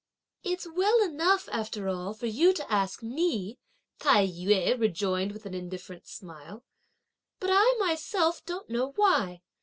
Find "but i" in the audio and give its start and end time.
7.39-7.75